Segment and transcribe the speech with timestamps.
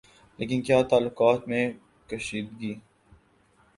[0.39, 1.63] لیکن کیا تعلقات میں
[2.09, 2.73] کشیدگی